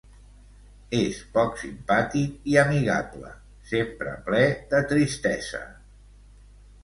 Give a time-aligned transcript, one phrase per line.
[0.99, 3.33] És poc simpàtic i amigable,
[3.73, 4.41] sempre ple
[4.73, 5.61] de tristesa.